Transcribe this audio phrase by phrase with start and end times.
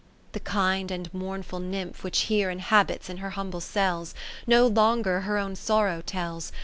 [0.01, 4.15] n The kind and mournfulnymph which here Inhabits in her humble cells.
[4.47, 6.51] No longer her own sorrow tells.